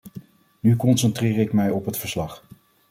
Nu 0.59 0.75
concentreer 0.75 1.37
ik 1.37 1.53
mij 1.53 1.69
op 1.69 1.85
het 1.85 1.97
verslag. 1.97 2.43